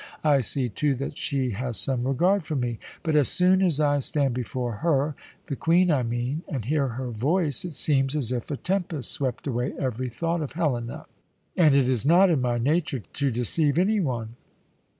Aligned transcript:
I 0.23 0.41
see, 0.41 0.67
too, 0.67 0.95
that 0.95 1.15
she 1.15 1.51
has 1.51 1.79
some 1.79 2.07
regard 2.07 2.43
for 2.43 2.55
me. 2.55 2.79
But 3.03 3.15
as 3.15 3.27
soon 3.29 3.61
as 3.61 3.79
I 3.79 3.99
stand 3.99 4.33
before 4.33 4.77
her 4.77 5.13
the 5.45 5.55
Queen, 5.55 5.91
I 5.91 6.01
mean 6.01 6.41
and 6.47 6.65
hear 6.65 6.87
her 6.87 7.11
voice, 7.11 7.63
it 7.63 7.75
seems 7.75 8.15
as 8.15 8.31
if 8.31 8.49
a 8.49 8.57
tempest 8.57 9.11
swept 9.11 9.45
away 9.45 9.73
every 9.77 10.09
thought 10.09 10.41
of 10.41 10.53
Helena, 10.53 11.05
and 11.55 11.75
it 11.75 11.87
is 11.87 12.03
not 12.03 12.31
in 12.31 12.41
my 12.41 12.57
nature 12.57 13.03
to 13.13 13.29
deceive 13.29 13.77
any 13.77 13.99
one. 13.99 14.29